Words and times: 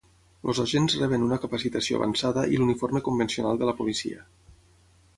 Els 0.51 0.61
agents 0.63 0.95
reben 1.01 1.25
una 1.25 1.37
capacitació 1.43 1.99
avançada 2.01 2.47
i 2.55 2.59
l'uniforme 2.63 3.05
convencional 3.11 3.63
de 3.63 3.71
la 3.71 3.79
policia. 3.83 4.29